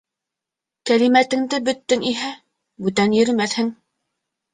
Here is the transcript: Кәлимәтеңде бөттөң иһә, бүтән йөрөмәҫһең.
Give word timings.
Кәлимәтеңде 0.89 1.59
бөттөң 1.67 2.05
иһә, 2.11 2.31
бүтән 2.87 3.13
йөрөмәҫһең. 3.19 3.71